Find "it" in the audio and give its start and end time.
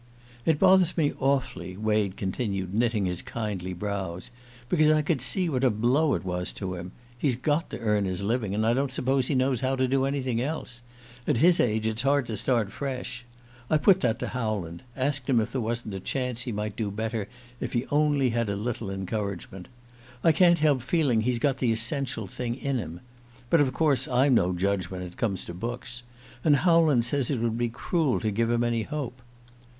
0.47-0.57, 6.15-6.25, 25.03-25.15, 27.29-27.39